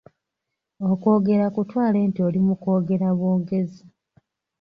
[0.89, 3.83] Okwogera kutwale nti oli mu kwogera bwogezi.